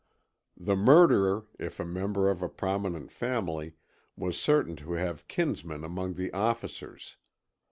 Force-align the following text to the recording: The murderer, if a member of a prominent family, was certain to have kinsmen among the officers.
The 0.57 0.75
murderer, 0.75 1.45
if 1.59 1.79
a 1.79 1.85
member 1.85 2.27
of 2.31 2.41
a 2.41 2.49
prominent 2.49 3.11
family, 3.11 3.73
was 4.17 4.35
certain 4.35 4.75
to 4.77 4.93
have 4.93 5.27
kinsmen 5.27 5.83
among 5.83 6.13
the 6.13 6.33
officers. 6.33 7.17